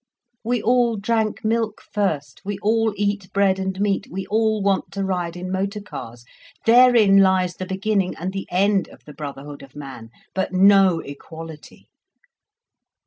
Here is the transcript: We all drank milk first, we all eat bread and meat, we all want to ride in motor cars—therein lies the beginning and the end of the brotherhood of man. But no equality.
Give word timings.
We 0.43 0.63
all 0.63 0.97
drank 0.97 1.45
milk 1.45 1.79
first, 1.79 2.41
we 2.43 2.57
all 2.63 2.91
eat 2.97 3.31
bread 3.33 3.59
and 3.59 3.79
meat, 3.79 4.07
we 4.09 4.25
all 4.31 4.59
want 4.63 4.91
to 4.93 5.03
ride 5.05 5.37
in 5.37 5.51
motor 5.51 5.79
cars—therein 5.79 7.19
lies 7.19 7.57
the 7.57 7.67
beginning 7.67 8.15
and 8.15 8.33
the 8.33 8.47
end 8.49 8.87
of 8.87 9.05
the 9.05 9.13
brotherhood 9.13 9.61
of 9.61 9.75
man. 9.75 10.09
But 10.33 10.53
no 10.53 11.01
equality. 11.01 11.87